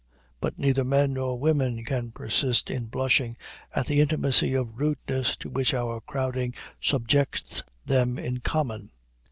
But 0.39 0.57
neither 0.57 0.83
men 0.83 1.13
nor 1.13 1.37
women 1.37 1.85
can 1.85 2.09
persist 2.11 2.71
in 2.71 2.87
blushing 2.87 3.37
at 3.71 3.85
the 3.85 4.01
intimacy 4.01 4.55
of 4.55 4.79
rudeness 4.79 5.35
to 5.35 5.47
which 5.51 5.75
our 5.75 6.01
crowding 6.01 6.55
subjects 6.81 7.61
them 7.85 8.17
in 8.17 8.39
common. 8.39 8.89